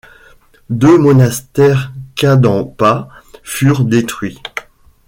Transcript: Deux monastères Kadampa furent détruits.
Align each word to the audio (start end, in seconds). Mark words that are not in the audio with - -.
Deux 0.71 0.97
monastères 0.97 1.91
Kadampa 2.15 3.07
furent 3.43 3.85
détruits. 3.85 4.39